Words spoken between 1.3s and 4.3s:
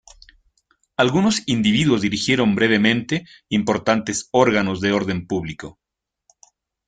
individuos dirigieron brevemente importantes